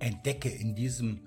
Entdecke 0.00 0.48
in 0.48 0.74
diesem 0.74 1.20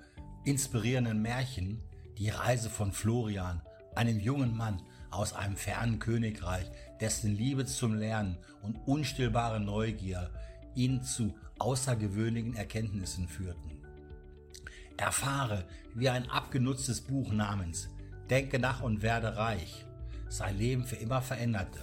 inspirierenden 0.44 1.22
Märchen 1.22 1.82
die 2.18 2.28
Reise 2.28 2.68
von 2.68 2.92
Florian, 2.92 3.62
einem 3.94 4.20
jungen 4.20 4.56
Mann 4.56 4.82
aus 5.10 5.32
einem 5.32 5.56
fernen 5.56 5.98
Königreich, 5.98 6.70
dessen 7.00 7.34
Liebe 7.34 7.64
zum 7.64 7.94
Lernen 7.94 8.36
und 8.62 8.76
unstillbare 8.86 9.60
Neugier 9.60 10.30
ihn 10.74 11.02
zu 11.02 11.34
außergewöhnlichen 11.58 12.56
Erkenntnissen 12.56 13.28
führten. 13.28 13.80
Erfahre, 14.96 15.64
wie 15.94 16.08
ein 16.08 16.28
abgenutztes 16.28 17.00
Buch 17.00 17.32
namens 17.32 17.88
Denke 18.30 18.58
nach 18.58 18.82
und 18.82 19.02
werde 19.02 19.36
reich 19.36 19.84
sein 20.28 20.58
Leben 20.58 20.84
für 20.84 20.96
immer 20.96 21.22
veränderte. 21.22 21.80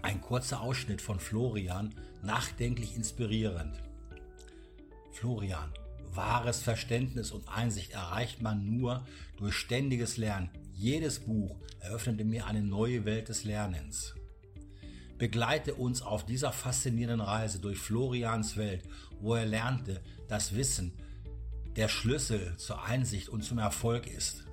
Ein 0.00 0.20
kurzer 0.20 0.60
Ausschnitt 0.60 1.00
von 1.00 1.20
Florian, 1.20 1.94
nachdenklich 2.22 2.96
inspirierend. 2.96 3.80
Florian, 5.12 5.72
wahres 6.14 6.62
Verständnis 6.62 7.30
und 7.30 7.48
Einsicht 7.48 7.92
erreicht 7.92 8.42
man 8.42 8.76
nur 8.76 9.06
durch 9.36 9.54
ständiges 9.54 10.16
Lernen. 10.16 10.50
Jedes 10.74 11.20
Buch 11.20 11.56
eröffnete 11.80 12.24
mir 12.24 12.46
eine 12.46 12.62
neue 12.62 13.04
Welt 13.04 13.28
des 13.28 13.44
Lernens. 13.44 14.14
Begleite 15.18 15.74
uns 15.74 16.02
auf 16.02 16.26
dieser 16.26 16.52
faszinierenden 16.52 17.20
Reise 17.20 17.60
durch 17.60 17.78
Florians 17.78 18.56
Welt, 18.56 18.82
wo 19.20 19.34
er 19.34 19.46
lernte, 19.46 20.00
dass 20.28 20.54
Wissen 20.56 20.92
der 21.76 21.88
Schlüssel 21.88 22.56
zur 22.56 22.84
Einsicht 22.84 23.28
und 23.28 23.42
zum 23.42 23.58
Erfolg 23.58 24.06
ist. 24.06 24.44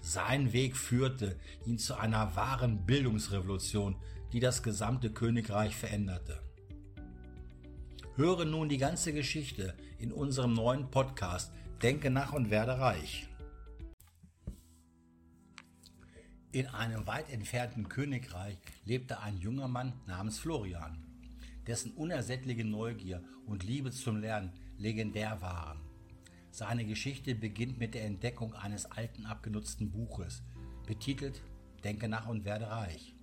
Sein 0.00 0.52
Weg 0.52 0.76
führte 0.76 1.38
ihn 1.64 1.78
zu 1.78 1.94
einer 1.94 2.34
wahren 2.34 2.86
Bildungsrevolution, 2.86 3.96
die 4.32 4.40
das 4.40 4.62
gesamte 4.62 5.10
Königreich 5.10 5.76
veränderte. 5.76 6.41
Höre 8.14 8.44
nun 8.44 8.68
die 8.68 8.76
ganze 8.76 9.14
Geschichte 9.14 9.74
in 9.98 10.12
unserem 10.12 10.52
neuen 10.52 10.90
Podcast 10.90 11.50
Denke 11.82 12.10
nach 12.10 12.34
und 12.34 12.50
werde 12.50 12.78
reich. 12.78 13.26
In 16.52 16.66
einem 16.66 17.06
weit 17.06 17.30
entfernten 17.30 17.88
Königreich 17.88 18.58
lebte 18.84 19.20
ein 19.20 19.38
junger 19.38 19.66
Mann 19.66 19.94
namens 20.06 20.38
Florian, 20.38 21.02
dessen 21.66 21.92
unersättliche 21.92 22.66
Neugier 22.66 23.24
und 23.46 23.64
Liebe 23.64 23.90
zum 23.90 24.18
Lernen 24.18 24.52
legendär 24.76 25.40
waren. 25.40 25.80
Seine 26.50 26.84
Geschichte 26.84 27.34
beginnt 27.34 27.78
mit 27.78 27.94
der 27.94 28.04
Entdeckung 28.04 28.52
eines 28.52 28.84
alten 28.84 29.24
abgenutzten 29.24 29.90
Buches, 29.90 30.42
betitelt 30.86 31.42
Denke 31.82 32.08
nach 32.08 32.28
und 32.28 32.44
werde 32.44 32.68
reich. 32.68 33.14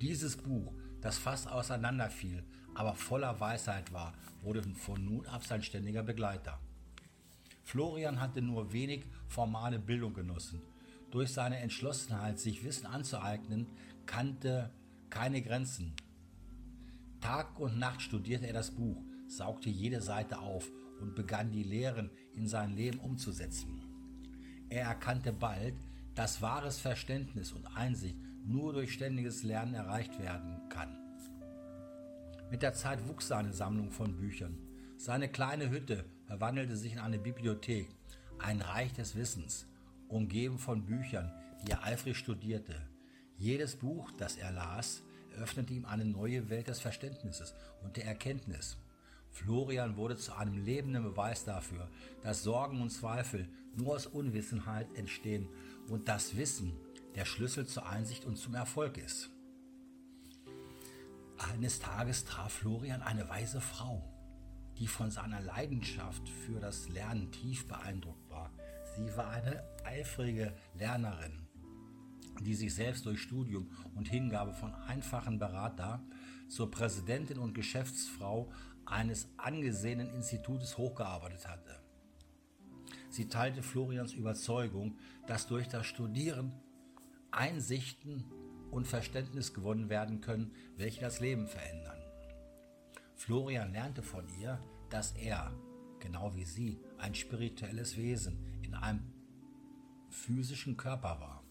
Dieses 0.00 0.38
Buch, 0.38 0.72
das 1.04 1.18
fast 1.18 1.48
auseinanderfiel, 1.50 2.42
aber 2.74 2.94
voller 2.94 3.38
Weisheit 3.38 3.92
war, 3.92 4.14
wurde 4.40 4.62
von 4.74 5.04
nun 5.04 5.26
ab 5.26 5.44
sein 5.44 5.62
ständiger 5.62 6.02
Begleiter. 6.02 6.58
Florian 7.62 8.20
hatte 8.20 8.40
nur 8.40 8.72
wenig 8.72 9.04
formale 9.28 9.78
Bildung 9.78 10.14
genossen. 10.14 10.62
Durch 11.10 11.30
seine 11.30 11.58
Entschlossenheit, 11.58 12.38
sich 12.40 12.64
Wissen 12.64 12.86
anzueignen, 12.86 13.66
kannte 14.06 14.70
keine 15.10 15.42
Grenzen. 15.42 15.94
Tag 17.20 17.60
und 17.60 17.78
Nacht 17.78 18.00
studierte 18.00 18.46
er 18.46 18.54
das 18.54 18.70
Buch, 18.70 19.02
saugte 19.28 19.68
jede 19.68 20.00
Seite 20.00 20.38
auf 20.38 20.72
und 21.02 21.14
begann 21.14 21.52
die 21.52 21.64
Lehren 21.64 22.10
in 22.32 22.48
sein 22.48 22.72
Leben 22.72 22.98
umzusetzen. 22.98 23.82
Er 24.70 24.86
erkannte 24.86 25.34
bald, 25.34 25.74
dass 26.14 26.40
wahres 26.40 26.78
Verständnis 26.78 27.52
und 27.52 27.66
Einsicht 27.76 28.16
nur 28.44 28.72
durch 28.72 28.92
ständiges 28.92 29.42
Lernen 29.42 29.74
erreicht 29.74 30.18
werden 30.20 30.68
kann. 30.68 30.96
Mit 32.50 32.62
der 32.62 32.74
Zeit 32.74 33.08
wuchs 33.08 33.28
seine 33.28 33.52
Sammlung 33.52 33.90
von 33.90 34.16
Büchern. 34.16 34.58
Seine 34.96 35.28
kleine 35.28 35.70
Hütte 35.70 36.04
verwandelte 36.26 36.76
sich 36.76 36.92
in 36.92 36.98
eine 36.98 37.18
Bibliothek, 37.18 37.88
ein 38.38 38.60
Reich 38.60 38.92
des 38.92 39.16
Wissens, 39.16 39.66
umgeben 40.08 40.58
von 40.58 40.84
Büchern, 40.84 41.32
die 41.62 41.72
er 41.72 41.84
eifrig 41.84 42.16
studierte. 42.16 42.74
Jedes 43.36 43.76
Buch, 43.76 44.10
das 44.18 44.36
er 44.36 44.52
las, 44.52 45.02
eröffnete 45.34 45.74
ihm 45.74 45.84
eine 45.84 46.04
neue 46.04 46.48
Welt 46.50 46.68
des 46.68 46.80
Verständnisses 46.80 47.54
und 47.82 47.96
der 47.96 48.06
Erkenntnis. 48.06 48.76
Florian 49.30 49.96
wurde 49.96 50.16
zu 50.16 50.36
einem 50.36 50.64
lebenden 50.64 51.02
Beweis 51.02 51.44
dafür, 51.44 51.88
dass 52.22 52.44
Sorgen 52.44 52.80
und 52.80 52.90
Zweifel 52.90 53.48
nur 53.76 53.96
aus 53.96 54.06
Unwissenheit 54.06 54.86
entstehen 54.96 55.48
und 55.88 56.08
das 56.08 56.36
Wissen 56.36 56.72
der 57.14 57.24
Schlüssel 57.24 57.66
zur 57.66 57.88
Einsicht 57.88 58.24
und 58.24 58.36
zum 58.36 58.54
Erfolg 58.54 58.98
ist. 58.98 59.30
Eines 61.38 61.80
Tages 61.80 62.24
traf 62.24 62.52
Florian 62.52 63.02
eine 63.02 63.28
weise 63.28 63.60
Frau, 63.60 64.02
die 64.78 64.86
von 64.86 65.10
seiner 65.10 65.40
Leidenschaft 65.40 66.28
für 66.28 66.60
das 66.60 66.88
Lernen 66.88 67.30
tief 67.30 67.68
beeindruckt 67.68 68.28
war. 68.30 68.50
Sie 68.96 69.16
war 69.16 69.30
eine 69.30 69.62
eifrige 69.84 70.54
Lernerin, 70.74 71.46
die 72.40 72.54
sich 72.54 72.74
selbst 72.74 73.06
durch 73.06 73.20
Studium 73.20 73.70
und 73.94 74.08
Hingabe 74.08 74.52
von 74.52 74.74
einfachen 74.74 75.38
Berater 75.38 76.02
zur 76.48 76.70
Präsidentin 76.70 77.38
und 77.38 77.54
Geschäftsfrau 77.54 78.50
eines 78.86 79.28
angesehenen 79.36 80.12
Institutes 80.14 80.76
hochgearbeitet 80.78 81.48
hatte. 81.48 81.80
Sie 83.10 83.28
teilte 83.28 83.62
Florians 83.62 84.12
Überzeugung, 84.12 84.98
dass 85.26 85.46
durch 85.46 85.68
das 85.68 85.86
Studieren 85.86 86.52
Einsichten 87.36 88.24
und 88.70 88.86
Verständnis 88.86 89.54
gewonnen 89.54 89.88
werden 89.88 90.20
können, 90.20 90.52
welche 90.76 91.00
das 91.00 91.20
Leben 91.20 91.46
verändern. 91.46 92.00
Florian 93.14 93.72
lernte 93.72 94.02
von 94.02 94.26
ihr, 94.40 94.60
dass 94.90 95.12
er, 95.12 95.52
genau 96.00 96.34
wie 96.34 96.44
sie, 96.44 96.80
ein 96.98 97.14
spirituelles 97.14 97.96
Wesen 97.96 98.38
in 98.62 98.74
einem 98.74 99.12
physischen 100.10 100.76
Körper 100.76 101.20
war. 101.20 101.42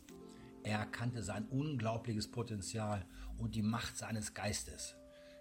Er 0.63 0.79
erkannte 0.79 1.23
sein 1.23 1.45
unglaubliches 1.47 2.29
Potenzial 2.29 3.05
und 3.37 3.55
die 3.55 3.61
Macht 3.61 3.97
seines 3.97 4.33
Geistes. 4.33 4.95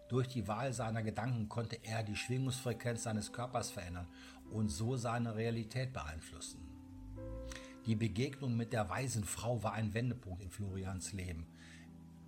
Durch 0.09 0.29
die 0.29 0.49
Wahl 0.49 0.73
seiner 0.73 1.03
Gedanken 1.03 1.49
konnte 1.49 1.79
er 1.85 2.03
die 2.03 2.17
Schwingungsfrequenz 2.17 3.05
seines 3.05 3.33
Körpers 3.33 3.71
verändern 3.71 4.09
und 4.51 4.69
so 4.69 4.97
seine 4.97 5.37
Realität 5.37 5.93
beeinflussen. 5.93 6.72
Die 7.87 7.97
Begegnung 7.97 8.57
mit 8.57 8.73
der 8.73 8.89
weisen 8.89 9.25
Frau 9.25 9.61
war 9.65 9.73
ein 9.73 9.93
Wendepunkt 9.93 10.41
in 10.41 10.51
Florians 10.51 11.13
Leben. 11.13 11.49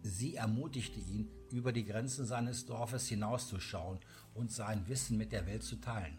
Sie 0.03 0.35
ermutigte 0.35 0.99
ihn, 0.99 1.31
über 1.53 1.73
die 1.73 1.85
Grenzen 1.85 2.27
seines 2.27 2.67
Dorfes 2.67 3.07
hinauszuschauen 3.07 4.01
und 4.35 4.51
sein 4.51 4.89
Wissen 4.89 5.17
mit 5.17 5.31
der 5.31 5.47
Welt 5.47 5.63
zu 5.63 5.77
teilen. 5.77 6.19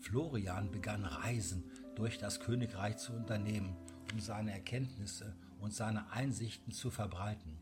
Florian 0.00 0.70
begann 0.70 1.04
Reisen 1.04 1.64
durch 1.96 2.18
das 2.18 2.38
Königreich 2.38 2.98
zu 2.98 3.12
unternehmen, 3.12 3.76
um 4.12 4.20
seine 4.20 4.52
Erkenntnisse 4.52 5.34
und 5.58 5.74
seine 5.74 6.12
Einsichten 6.12 6.72
zu 6.72 6.90
verbreiten. 6.90 7.58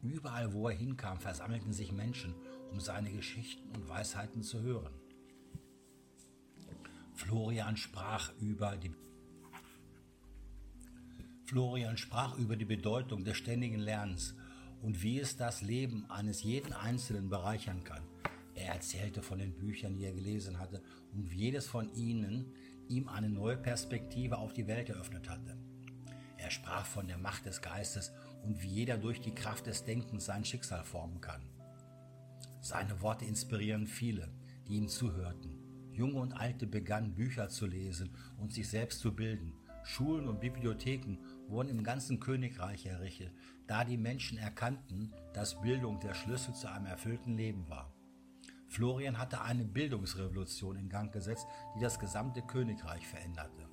Überall, 0.00 0.52
wo 0.52 0.68
er 0.68 0.76
hinkam, 0.76 1.18
versammelten 1.18 1.72
sich 1.72 1.90
Menschen, 1.90 2.34
um 2.70 2.78
seine 2.78 3.10
Geschichten 3.10 3.68
und 3.74 3.88
Weisheiten 3.88 4.44
zu 4.44 4.60
hören. 4.60 4.94
Florian 7.14 7.76
sprach 7.76 8.32
über 8.40 8.76
die 8.76 8.92
Florian 11.46 11.96
sprach 11.96 12.36
über 12.38 12.56
die 12.56 12.64
Bedeutung 12.64 13.24
des 13.24 13.36
ständigen 13.36 13.78
Lernens 13.78 14.34
und 14.82 15.02
wie 15.02 15.20
es 15.20 15.36
das 15.36 15.62
Leben 15.62 16.04
eines 16.10 16.42
jeden 16.42 16.72
Einzelnen 16.72 17.28
bereichern 17.28 17.84
kann. 17.84 18.02
Er 18.56 18.74
erzählte 18.74 19.22
von 19.22 19.38
den 19.38 19.52
Büchern, 19.52 19.96
die 19.96 20.06
er 20.06 20.12
gelesen 20.12 20.58
hatte 20.58 20.82
und 21.12 21.30
wie 21.30 21.36
jedes 21.36 21.66
von 21.66 21.94
ihnen 21.94 22.52
ihm 22.88 23.08
eine 23.08 23.28
neue 23.28 23.56
Perspektive 23.56 24.38
auf 24.38 24.54
die 24.54 24.66
Welt 24.66 24.88
eröffnet 24.88 25.28
hatte. 25.28 25.56
Er 26.36 26.50
sprach 26.50 26.84
von 26.84 27.06
der 27.06 27.18
Macht 27.18 27.46
des 27.46 27.62
Geistes 27.62 28.12
und 28.42 28.60
wie 28.62 28.68
jeder 28.68 28.98
durch 28.98 29.20
die 29.20 29.34
Kraft 29.34 29.66
des 29.66 29.84
Denkens 29.84 30.24
sein 30.24 30.44
Schicksal 30.44 30.82
formen 30.82 31.20
kann. 31.20 31.42
Seine 32.60 33.00
Worte 33.02 33.24
inspirieren 33.24 33.86
viele, 33.86 34.32
die 34.66 34.74
ihm 34.74 34.88
zuhörten. 34.88 35.90
Junge 35.92 36.18
und 36.18 36.32
Alte 36.32 36.66
begannen 36.66 37.14
Bücher 37.14 37.48
zu 37.48 37.66
lesen 37.66 38.10
und 38.36 38.52
sich 38.52 38.68
selbst 38.68 38.98
zu 38.98 39.14
bilden. 39.14 39.52
Schulen 39.86 40.26
und 40.26 40.40
Bibliotheken 40.40 41.18
wurden 41.48 41.68
im 41.68 41.84
ganzen 41.84 42.20
Königreich 42.20 42.86
errichtet, 42.86 43.32
da 43.66 43.84
die 43.84 43.96
Menschen 43.96 44.38
erkannten, 44.38 45.12
dass 45.32 45.60
Bildung 45.60 46.00
der 46.00 46.14
Schlüssel 46.14 46.54
zu 46.54 46.70
einem 46.70 46.86
erfüllten 46.86 47.36
Leben 47.36 47.68
war. 47.68 47.92
Florian 48.68 49.18
hatte 49.18 49.42
eine 49.42 49.64
Bildungsrevolution 49.64 50.76
in 50.76 50.88
Gang 50.88 51.12
gesetzt, 51.12 51.46
die 51.76 51.80
das 51.80 51.98
gesamte 51.98 52.42
Königreich 52.42 53.06
veränderte. 53.06 53.68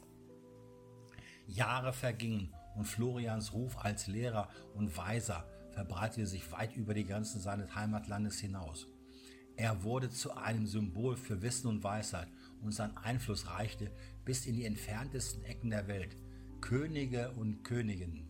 Jahre 1.47 1.93
vergingen 1.93 2.53
und 2.75 2.85
Florians 2.85 3.53
Ruf 3.53 3.77
als 3.77 4.07
Lehrer 4.07 4.49
und 4.75 4.95
Weiser 4.97 5.45
verbreitete 5.71 6.27
sich 6.27 6.51
weit 6.51 6.75
über 6.75 6.93
die 6.93 7.05
Grenzen 7.05 7.41
seines 7.41 7.75
Heimatlandes 7.75 8.39
hinaus. 8.39 8.87
Er 9.55 9.83
wurde 9.83 10.09
zu 10.09 10.35
einem 10.35 10.65
Symbol 10.65 11.15
für 11.15 11.41
Wissen 11.41 11.67
und 11.67 11.83
Weisheit 11.83 12.27
und 12.61 12.71
sein 12.71 12.95
Einfluss 12.97 13.49
reichte 13.49 13.91
bis 14.25 14.45
in 14.45 14.55
die 14.55 14.65
entferntesten 14.65 15.43
Ecken 15.43 15.69
der 15.69 15.87
Welt. 15.87 16.15
Könige 16.63 17.29
und 17.31 17.65
Königinnen 17.65 18.25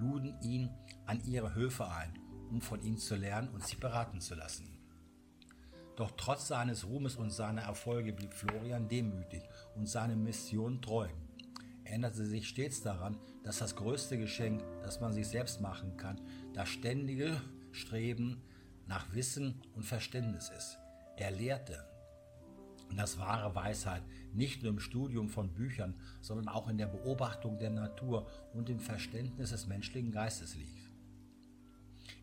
luden 0.00 0.34
ihn 0.42 0.70
an 1.06 1.22
ihre 1.24 1.54
Höfe 1.54 1.86
ein, 1.88 2.18
um 2.50 2.60
von 2.60 2.82
ihm 2.82 2.98
zu 2.98 3.14
lernen 3.14 3.48
und 3.50 3.64
sich 3.64 3.78
beraten 3.78 4.20
zu 4.20 4.34
lassen. 4.34 4.76
Doch 5.94 6.10
trotz 6.16 6.48
seines 6.48 6.84
Ruhmes 6.84 7.14
und 7.14 7.30
seiner 7.30 7.62
Erfolge 7.62 8.12
blieb 8.12 8.34
Florian 8.34 8.88
demütig 8.88 9.42
und 9.76 9.88
seine 9.88 10.16
Mission 10.16 10.82
treu. 10.82 11.06
Er 11.84 11.90
erinnerte 11.92 12.26
sich 12.26 12.48
stets 12.48 12.82
daran, 12.82 13.18
dass 13.44 13.58
das 13.58 13.76
größte 13.76 14.18
Geschenk, 14.18 14.64
das 14.82 15.00
man 15.00 15.12
sich 15.12 15.28
selbst 15.28 15.60
machen 15.60 15.96
kann, 15.96 16.20
das 16.54 16.68
ständige 16.68 17.40
Streben 17.70 18.42
nach 18.88 19.14
Wissen 19.14 19.62
und 19.76 19.84
Verständnis 19.84 20.48
ist. 20.48 20.76
Er 21.16 21.30
lehrte, 21.30 21.86
dass 22.94 23.18
wahre 23.18 23.54
Weisheit 23.54 24.02
nicht 24.32 24.62
nur 24.62 24.72
im 24.72 24.80
Studium 24.80 25.28
von 25.28 25.52
Büchern, 25.52 25.94
sondern 26.20 26.48
auch 26.48 26.68
in 26.68 26.78
der 26.78 26.86
Beobachtung 26.86 27.58
der 27.58 27.70
Natur 27.70 28.26
und 28.52 28.70
im 28.70 28.78
Verständnis 28.78 29.50
des 29.50 29.66
menschlichen 29.66 30.12
Geistes 30.12 30.54
liegt. 30.54 30.90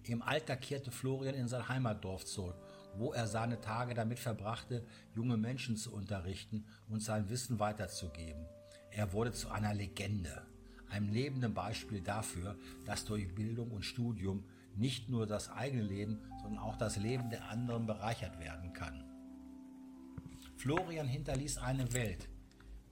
Im 0.06 0.22
Alter 0.22 0.56
kehrte 0.58 0.92
Florian 0.92 1.36
in 1.36 1.48
sein 1.48 1.68
Heimatdorf 1.68 2.26
zurück, 2.26 2.56
wo 2.96 3.14
er 3.14 3.28
seine 3.28 3.62
Tage 3.62 3.94
damit 3.94 4.20
verbrachte, 4.20 4.86
junge 5.16 5.38
Menschen 5.38 5.78
zu 5.78 5.94
unterrichten 5.94 6.66
und 6.90 7.02
sein 7.02 7.30
Wissen 7.30 7.60
weiterzugeben. 7.60 8.46
Er 8.92 9.14
wurde 9.14 9.32
zu 9.32 9.50
einer 9.50 9.74
Legende, 9.74 10.46
einem 10.90 11.10
lebenden 11.12 11.54
Beispiel 11.54 12.02
dafür, 12.02 12.56
dass 12.86 13.06
durch 13.06 13.34
Bildung 13.34 13.72
und 13.72 13.84
Studium 13.84 14.44
nicht 14.76 15.10
nur 15.10 15.26
das 15.26 15.50
eigene 15.50 15.84
Leben, 15.84 16.20
sondern 16.42 16.62
auch 16.62 16.78
das 16.78 16.98
Leben 16.98 17.30
der 17.30 17.50
anderen 17.50 17.86
bereichert 17.86 18.40
werden 18.40 18.74
kann. 18.74 19.13
Florian 20.64 21.10
hinterließ 21.10 21.58
eine 21.58 21.92
Welt, 21.92 22.30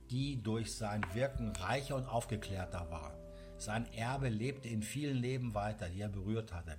die 0.10 0.44
durch 0.44 0.76
sein 0.76 1.06
Wirken 1.14 1.56
reicher 1.56 1.96
und 1.96 2.06
aufgeklärter 2.06 2.92
war. 2.92 3.18
Sein 3.58 3.86
Erbe 3.94 4.28
lebte 4.28 4.68
in 4.68 4.84
vielen 4.84 5.16
Leben 5.16 5.54
weiter, 5.54 5.88
die 5.88 6.02
er 6.02 6.10
berührt 6.10 6.52
hatte. 6.52 6.78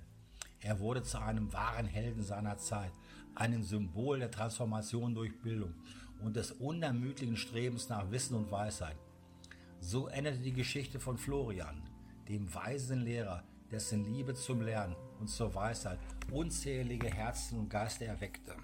Er 0.59 0.79
wurde 0.79 1.01
zu 1.01 1.19
einem 1.19 1.51
wahren 1.51 1.87
Helden 1.87 2.21
seiner 2.21 2.59
Zeit, 2.59 2.91
einem 3.33 3.63
Symbol 3.63 4.19
der 4.19 4.29
Transformation 4.29 5.15
durch 5.15 5.41
Bildung 5.41 5.73
und 6.23 6.35
des 6.35 6.51
unermüdlichen 6.51 7.37
Strebens 7.37 7.89
nach 7.89 8.11
Wissen 8.11 8.35
und 8.35 8.51
Weisheit. 8.51 8.97
So 9.79 10.09
endete 10.09 10.43
die 10.43 10.53
Geschichte 10.53 10.99
von 10.99 11.17
Florian, 11.17 11.81
dem 12.29 12.53
weisen 12.53 13.01
Lehrer, 13.01 13.43
dessen 13.71 14.05
Liebe 14.05 14.35
zum 14.35 14.61
Lernen 14.61 14.95
und 15.19 15.27
zur 15.27 15.55
Weisheit 15.55 15.97
unzählige 16.29 17.07
Herzen 17.07 17.57
und 17.57 17.69
Geister 17.71 18.05
erweckte. 18.05 18.55